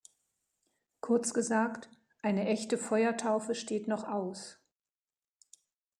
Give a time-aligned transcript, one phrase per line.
[1.01, 1.87] Kurz gesagt,
[2.23, 4.57] eine echte Feuertaufe steht noch aus.